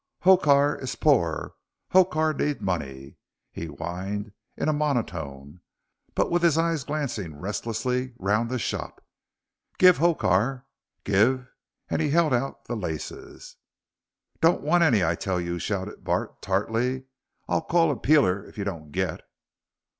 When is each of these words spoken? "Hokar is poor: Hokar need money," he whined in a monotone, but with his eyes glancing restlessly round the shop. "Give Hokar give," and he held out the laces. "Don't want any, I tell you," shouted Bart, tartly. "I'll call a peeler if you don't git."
"Hokar 0.21 0.79
is 0.81 0.95
poor: 0.95 1.53
Hokar 1.91 2.33
need 2.33 2.59
money," 2.59 3.17
he 3.51 3.65
whined 3.67 4.31
in 4.57 4.67
a 4.67 4.73
monotone, 4.73 5.61
but 6.15 6.31
with 6.31 6.41
his 6.41 6.57
eyes 6.57 6.83
glancing 6.83 7.39
restlessly 7.39 8.15
round 8.17 8.49
the 8.49 8.57
shop. 8.57 9.05
"Give 9.77 9.99
Hokar 9.99 10.65
give," 11.03 11.47
and 11.87 12.01
he 12.01 12.09
held 12.09 12.33
out 12.33 12.65
the 12.65 12.75
laces. 12.75 13.57
"Don't 14.39 14.61
want 14.63 14.83
any, 14.83 15.03
I 15.05 15.13
tell 15.13 15.39
you," 15.39 15.59
shouted 15.59 16.03
Bart, 16.03 16.41
tartly. 16.41 17.03
"I'll 17.47 17.61
call 17.61 17.91
a 17.91 17.95
peeler 17.95 18.43
if 18.43 18.57
you 18.57 18.63
don't 18.63 18.91
git." 18.91 19.21